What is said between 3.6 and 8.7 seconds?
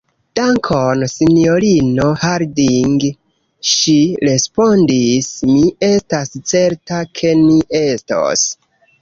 ŝi respondis, mi estas certa, ke ni estos.